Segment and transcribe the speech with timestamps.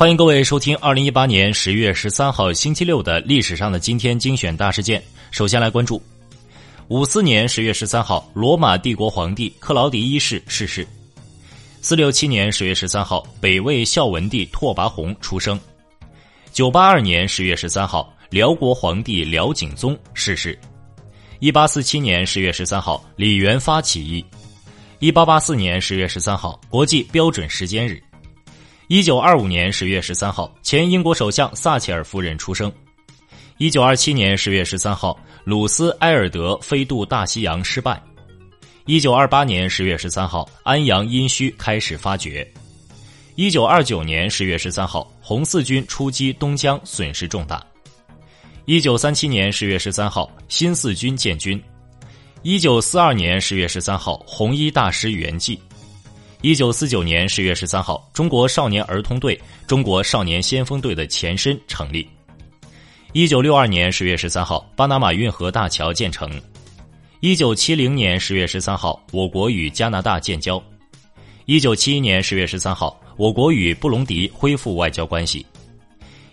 [0.00, 5.02] 欢迎各位收听二零一八年十月十三号星期六的历史上的今天精选大事件。
[5.30, 6.02] 首先来关注：
[6.88, 10.86] 五四年十月十三号，罗马帝国皇帝克劳迪一世逝世；
[11.82, 15.54] 四六七年十月十三号，北魏孝文帝拓跋宏出生；
[16.50, 20.54] 九八二年十月十三号，辽国皇帝辽景宗逝世；
[21.40, 24.24] 一八四七年十月十三号，李元发起义；
[24.98, 28.02] 一八八四年十月十三号，国际标准时间日。
[28.90, 32.72] 一九二五年十月十三号，前英国首相撒切尔夫人出生。
[33.56, 38.02] 一九二七年十月十三号，鲁斯埃尔德飞渡大西洋失败。
[38.86, 42.44] 一九二八年十月十三号，安阳殷墟开始发掘。
[43.36, 47.64] 一九二九年十月十三号，红四军出击东江，损失重大。
[48.64, 51.62] 一九三七年十月十三号，新四军建军。
[52.42, 55.56] 一九四二年十月十三号，红衣大师圆寂。
[56.42, 62.08] 一九四九年十月十三号，中国少年儿童队、中国少年先锋队的前身成立。
[63.12, 66.30] 一九六二年十月十三号，巴拿马运河大桥建成。
[67.20, 70.62] 一九七零年十月十三号，我国与加拿大建交。
[71.44, 75.44] 一九七一年十月十三号，我国与布隆迪恢复外交关系。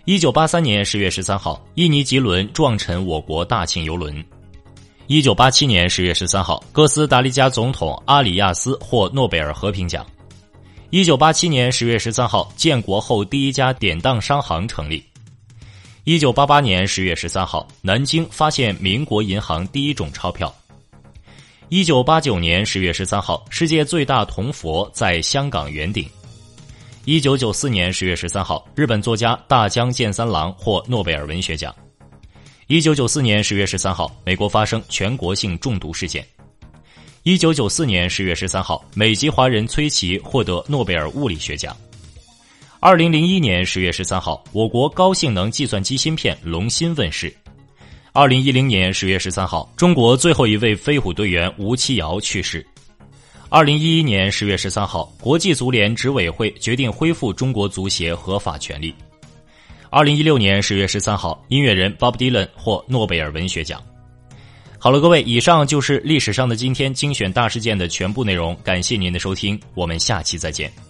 [0.06, 4.24] 一九八三年十月十三号，印尼吉伦撞沉我国大庆油轮。
[5.08, 10.06] 一九八七年十月十三号，哥斯达黎加总统阿里亚斯获诺贝尔和平奖。
[10.90, 15.02] 一九八七年十月十三号，建国后第一家典当商行成立。
[16.04, 20.54] 一九八八年十月十三号，南京发现民国银行第一种钞票。
[21.70, 26.06] 一九八九年十月十三号，世界最大铜佛在香港圆顶。
[27.06, 31.74] 一九九四年十月十三号，日本作家大江健三郎获诺贝尔文学奖。
[32.68, 36.22] 一九九四年十月十三号，美国发生全国性中毒事件。
[37.22, 41.74] 一九九四年十月十三号，美籍华人崔琦获得诺贝尔物理学奖。
[42.78, 47.34] 二零零一年十月十三号，我国高性能计算机芯片龙芯问世。
[48.12, 52.66] 二零一零年十月十三号，中国最后一位飞虎队员吴奇尧去世。
[53.48, 58.94] 二零一一年十月十三号，国际足联执委会决定恢复中国足协合法权利。
[59.90, 63.82] 二零一六年十月十三号，音乐人 Bob Dylan 获诺贝尔文学奖。
[64.78, 68.56] 好了，各位，以上就是历史上的今天精选大事件的全部内容。
[68.62, 70.87] 感谢您的收听，我们下期再见。